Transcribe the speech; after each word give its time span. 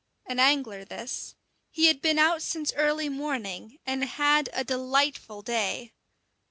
An 0.25 0.39
angler 0.39 0.83
this. 0.83 1.35
He 1.69 1.85
had 1.85 2.01
been 2.01 2.17
out 2.17 2.41
since 2.41 2.73
early 2.73 3.07
morning, 3.07 3.77
and 3.85 4.03
had 4.03 4.49
a 4.51 4.63
delightful 4.63 5.43
day. 5.43 5.93